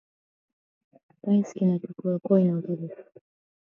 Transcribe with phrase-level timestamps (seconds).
[1.21, 2.95] 大好きな曲は、恋の歌です。